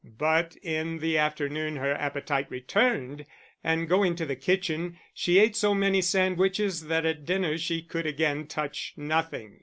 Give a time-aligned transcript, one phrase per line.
[0.17, 3.23] But in the afternoon her appetite returned,
[3.63, 8.07] and, going to the kitchen, she ate so many sandwiches that at dinner she could
[8.07, 9.59] again touch nothing.